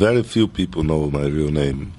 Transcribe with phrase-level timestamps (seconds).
[0.00, 1.92] Very few people know my real name.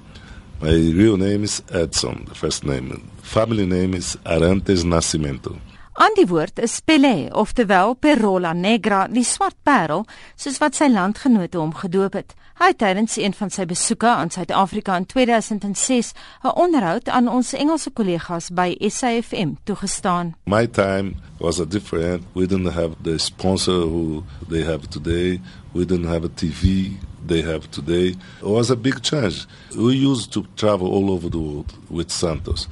[0.60, 3.08] My real name is Edson, the first name.
[3.22, 5.54] Family name is Arantes Nascimento.
[5.92, 10.02] Aan die woord is Pelé, oftewel Perola Negra, die swart parel,
[10.34, 12.34] soos wat sy landgenote hom gedoop het.
[12.58, 16.12] Hy het tydens een van sy besoeke aan Suid-Afrika in 2006
[16.42, 20.34] 'n onderhoud aan ons Engelse kollegas by SAFM toegestaan.
[20.46, 22.24] My time was a different.
[22.34, 25.40] We didn't have the sponsor who they have today.
[25.72, 28.14] We didn't have a TV they have today.
[28.42, 29.46] Was a big change.
[29.76, 32.68] We used to travel all over the world with Santos.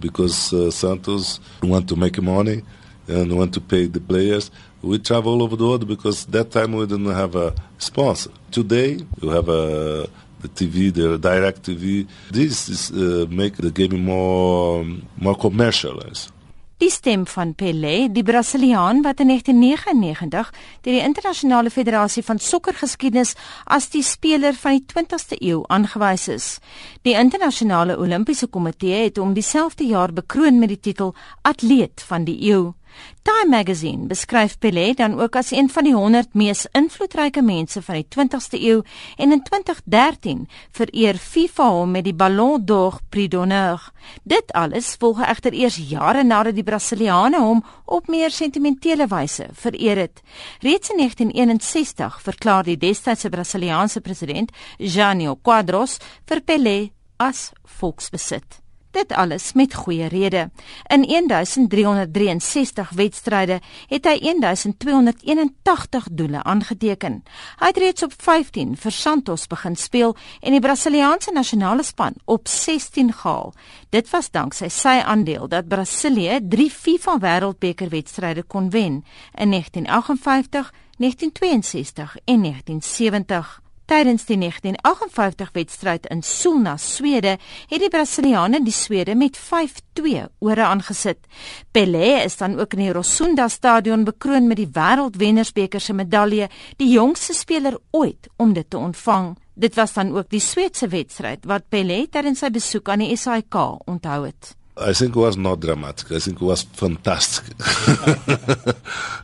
[0.00, 2.62] because uh, Santos want to make money
[3.08, 4.50] and want to pay the players.
[4.82, 8.30] We travel all over the world because that time we didn't have a sponsor.
[8.50, 10.08] Today you have a
[10.40, 12.06] the TV, the direct TV.
[12.30, 14.86] This is uh, make the game more
[15.18, 16.32] more commercialized.
[16.80, 20.48] Die stem van Pelé, die Brasiliaan wat in 1999
[20.80, 23.34] deur die internasionale federasie van sokkergeskiedenis
[23.66, 26.46] as die speler van die 20ste eeu aangewys is.
[27.04, 31.12] Die internasionale Olimpiese Komitee het hom dieselfde jaar bekroon met die titel
[31.44, 32.72] Atleet van die Eeu.
[33.22, 37.94] Time Magazine beskryf Pelé dan ook as een van die 100 mees invloedryke mense van
[37.94, 38.82] die 20ste eeu
[39.16, 43.90] en in 2013 vereer FIFA hom met die Ballon d'Or Prix d'Honneur.
[44.22, 49.96] Dit alles volg egter eers jare nadat die Brasiliane hom op meer sentimentele wyse vereer
[50.06, 50.22] het.
[50.60, 56.78] Reeds in 1961 verklaar die destydse Brasiliaanse president, Jânio Quadros, vir Pelé
[57.20, 58.60] as volksbesit.
[58.90, 60.50] Dit alles met goeie rede.
[60.86, 67.22] In 1363 wedstryde het hy 1281 doele aangeteken.
[67.60, 72.48] Hy het reeds op 15 vir Santos begin speel en die Brasiliaanse nasionale span op
[72.48, 73.54] 16 gehaal.
[73.94, 79.04] Dit was danksy sy aandeel dat Brasilië 3 FIFA Wêreldbeker wedstryde kon wen
[79.38, 83.60] in 1958, 1962 en 1970.
[83.90, 87.32] Tydens die 1958 wedstryd in Solna, Swede,
[87.66, 91.18] het die Brasiliane die Swede met 5-2 ore aangesit.
[91.74, 96.46] Pelé is dan ook in die Rosunda Stadion bekroon met die Wêreldwennersbeker se medalje,
[96.78, 99.34] die jongste speler ooit om dit te ontvang.
[99.58, 103.58] Dit was dan ook die Sweedse wedstryd wat Pelé tydens sy besoek aan die SAIK
[103.90, 104.54] onthou het.
[104.80, 106.12] I think it was not dramatic.
[106.12, 107.44] I think it was fantastic.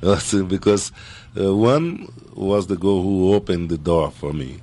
[0.49, 0.93] because
[1.39, 4.61] uh, one was the goal who opened the door for me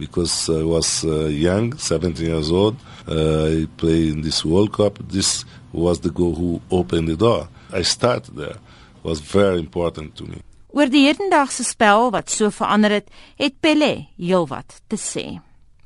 [0.00, 2.76] because I was uh, young, 17 years old.
[3.06, 4.98] Uh, I played in this World Cup.
[5.08, 7.48] This was the goal who opened the door.
[7.72, 8.56] I started there.
[8.56, 10.40] It was very important to me.
[10.70, 13.08] Oor die hedendaagse spel wat so verander het,
[13.40, 15.24] het Pelé heelwat te sê.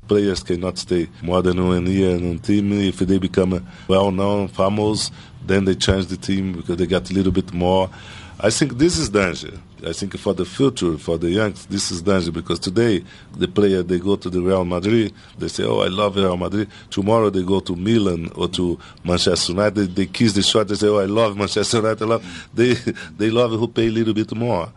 [0.07, 2.71] Players cannot stay more than one year in a team.
[2.73, 5.11] If they become well-known, famous,
[5.45, 7.89] then they change the team because they get a little bit more.
[8.39, 9.53] I think this is danger.
[9.85, 13.03] I think for the future, for the young, this is danger because today
[13.37, 16.67] the player they go to the Real Madrid, they say, "Oh, I love Real Madrid."
[16.89, 20.87] Tomorrow they go to Milan or to Manchester United, they kiss the shot, they say,
[20.87, 22.49] "Oh, I love Manchester United." I love.
[22.53, 22.73] They
[23.17, 24.71] they love who pay a little bit more.